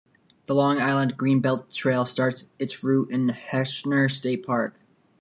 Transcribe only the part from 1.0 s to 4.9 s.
Greenbelt Trail starts its route in Heckscher State Park.